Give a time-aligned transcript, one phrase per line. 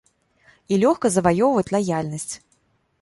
[0.71, 2.29] І лёгка заваёўваць лаяльнасць.